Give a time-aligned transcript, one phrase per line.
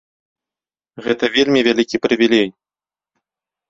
[1.09, 2.47] Гэта вельмі вялікі прывілей.